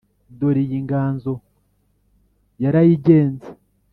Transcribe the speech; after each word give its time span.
dore 0.37 0.61
iyi 0.65 0.79
nganzo 0.85 1.33
yarayigenze 2.63 3.49